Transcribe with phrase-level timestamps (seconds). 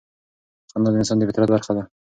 [0.71, 1.83] خندا د انسان د فطرت برخه ده.